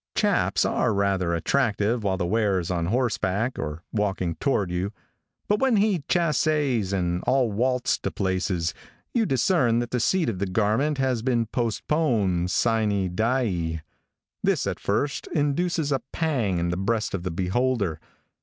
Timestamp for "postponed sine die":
11.45-13.83